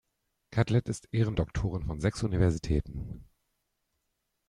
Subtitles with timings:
[0.49, 3.23] Catlett ist Ehrendoktorin von sechs Universitäten.